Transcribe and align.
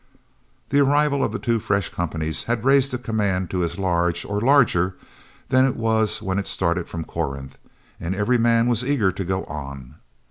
The 0.69 0.79
arrival 0.79 1.23
of 1.23 1.31
the 1.31 1.37
two 1.37 1.59
fresh 1.59 1.89
companies 1.89 2.41
had 2.45 2.65
raised 2.65 2.89
the 2.89 2.97
command 2.97 3.51
to 3.51 3.63
as 3.63 3.77
large, 3.77 4.25
or 4.25 4.41
larger, 4.41 4.95
than 5.49 5.63
it 5.63 5.75
was 5.75 6.23
when 6.23 6.39
it 6.39 6.47
started 6.47 6.89
from 6.89 7.05
Corinth, 7.05 7.59
and 7.99 8.15
every 8.15 8.39
man 8.39 8.65
was 8.67 8.83
eager 8.83 9.11
to 9.11 9.23
go 9.23 9.43
on. 9.45 9.93